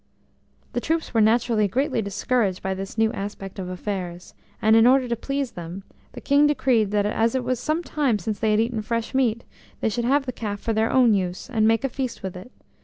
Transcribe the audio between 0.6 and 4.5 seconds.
The troops were naturally greatly discouraged by this new aspect of affairs,